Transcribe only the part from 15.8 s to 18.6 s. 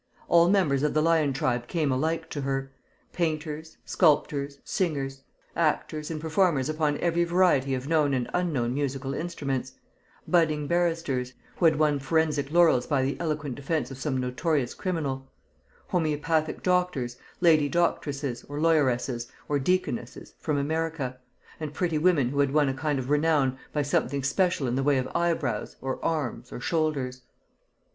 homoeopathic doctors, lady doctresses, or